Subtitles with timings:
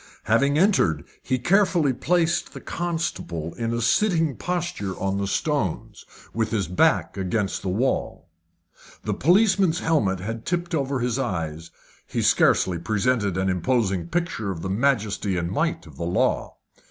[0.23, 6.49] Having entered, he carefully placed the constable in a sitting posture on the stones, with
[6.49, 8.27] his back against the wall.
[9.03, 11.69] The policeman's helmet had tipped over his eyes
[12.07, 16.55] he scarcely presented an imposing picture of the majesty and might of the law.